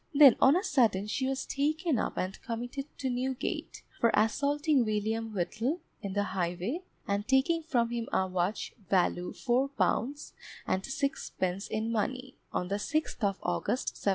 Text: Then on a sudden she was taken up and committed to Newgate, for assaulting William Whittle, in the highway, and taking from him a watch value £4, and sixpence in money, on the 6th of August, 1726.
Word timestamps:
Then 0.15 0.35
on 0.41 0.55
a 0.55 0.63
sudden 0.63 1.05
she 1.05 1.27
was 1.27 1.45
taken 1.45 1.99
up 1.99 2.17
and 2.17 2.41
committed 2.41 2.87
to 2.97 3.09
Newgate, 3.11 3.83
for 3.99 4.09
assaulting 4.15 4.83
William 4.83 5.31
Whittle, 5.31 5.79
in 6.01 6.13
the 6.13 6.23
highway, 6.23 6.81
and 7.07 7.27
taking 7.27 7.61
from 7.61 7.91
him 7.91 8.09
a 8.11 8.25
watch 8.25 8.73
value 8.89 9.31
£4, 9.31 10.31
and 10.65 10.83
sixpence 10.83 11.67
in 11.67 11.91
money, 11.91 12.35
on 12.51 12.69
the 12.69 12.77
6th 12.79 13.23
of 13.23 13.37
August, 13.43 13.89
1726. 13.89 14.07